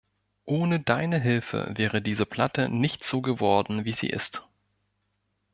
[0.45, 4.43] Ohne deine Hilfe wäre diese Platte nicht so geworden, wie sie ist!